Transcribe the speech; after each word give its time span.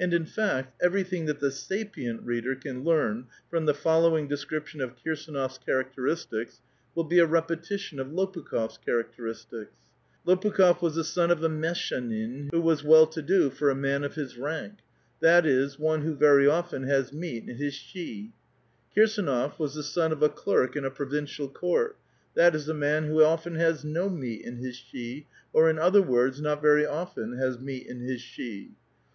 And, 0.00 0.14
in 0.14 0.24
fact, 0.24 0.72
everything: 0.82 1.26
that 1.26 1.40
the 1.40 1.48
\®*P*^iit) 1.50 2.20
reader 2.24 2.54
can 2.54 2.84
learn 2.84 3.26
from 3.50 3.66
the 3.66 3.74
following 3.74 4.26
description 4.26 4.80
of 4.80 4.96
Kirs^iji^Qfg 4.96 5.62
characteristics, 5.66 6.62
will 6.94 7.04
be 7.04 7.18
a 7.18 7.26
repetition 7.26 8.00
of 8.00 8.06
Lopukh6f's 8.06 8.78
chara.<itej.igtics. 8.82 9.68
Lopukh6f 10.26 10.80
was 10.80 10.94
the 10.94 11.04
son 11.04 11.30
of 11.30 11.44
a 11.44 11.50
meshchduin, 11.50 12.50
who 12.50 12.62
^^v 12.62 12.72
as 12.72 12.82
well 12.82 13.06
to 13.08 13.20
do 13.20 13.50
for 13.50 13.68
a 13.68 13.74
man 13.74 14.04
of 14.04 14.14
liis 14.14 14.40
rank,— 14.40 14.76
that 15.20 15.44
is, 15.44 15.78
one 15.78 16.00
who 16.00 16.16
\r^ry 16.16 16.50
often 16.50 16.84
has 16.84 17.12
meat 17.12 17.46
in 17.46 17.56
his 17.58 17.74
sJichi; 17.74 18.30
Kirsdnof 18.96 19.58
was 19.58 19.74
the 19.74 19.82
son 19.82 20.12
01 20.18 20.30
a 20.30 20.32
olerk 20.32 20.76
in 20.76 20.86
a 20.86 20.90
provincial 20.90 21.46
court,— 21.46 21.98
that 22.36 22.54
is, 22.54 22.70
a 22.70 22.74
man 22.74 23.04
who 23.04 23.22
often 23.22 23.56
has 23.56 23.84
txc^ 23.84 24.16
meat 24.16 24.40
in 24.40 24.56
his 24.56 24.76
shchi; 24.78 25.26
or, 25.52 25.68
in 25.68 25.78
other 25.78 26.00
words, 26.00 26.40
not 26.40 26.62
very 26.62 26.86
often 26.86 27.36
has 27.36 27.58
xxieat 27.58 27.84
in 27.86 28.00
his 28.00 28.22
shchi. 28.22 28.70